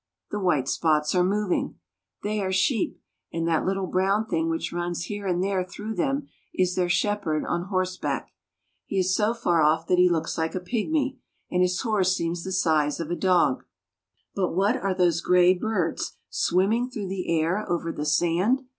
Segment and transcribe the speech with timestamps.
[0.31, 1.75] The white spots are moving.
[2.23, 2.99] They are sheep,
[3.31, 7.45] and that little brown thing which runs here and there through them is their shepherd
[7.45, 8.31] on horseback.
[8.87, 11.19] He is so far off that he looks like a pygmy,
[11.51, 13.63] and his horse seems the size of a dog.
[14.33, 18.63] But what are those gray birds swimming through the air over the sand?